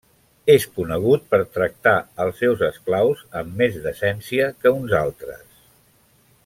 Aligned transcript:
És 0.53 0.63
conegut 0.77 1.27
per 1.33 1.39
tractar 1.57 1.93
als 2.25 2.41
seus 2.45 2.65
esclaus 2.69 3.21
amb 3.43 3.63
més 3.63 3.77
decència 3.87 4.51
que 4.63 4.73
uns 4.83 4.97
altres. 5.05 5.47